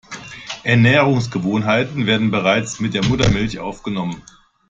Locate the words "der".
2.95-3.05